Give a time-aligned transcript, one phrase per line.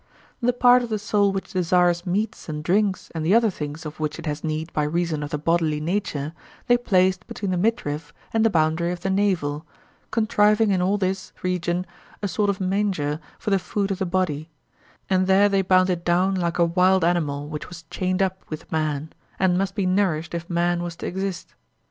[0.41, 3.99] The part of the soul which desires meats and drinks and the other things of
[3.99, 6.33] which it has need by reason of the bodily nature,
[6.65, 9.63] they placed between the midriff and the boundary of the navel,
[10.09, 11.85] contriving in all this region
[12.23, 14.49] a sort of manger for the food of the body;
[15.07, 18.71] and there they bound it down like a wild animal which was chained up with
[18.71, 21.53] man, and must be nourished if man was to exist.